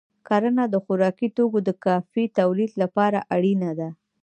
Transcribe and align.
کرنه 0.27 0.63
د 0.69 0.75
خوراکي 0.83 1.27
توکو 1.37 1.59
د 1.67 1.69
کافی 1.85 2.23
تولید 2.39 2.71
لپاره 2.81 3.19
اړینه 3.35 3.71
ده. 3.79 3.89